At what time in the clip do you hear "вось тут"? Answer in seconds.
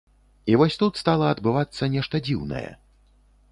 0.61-0.97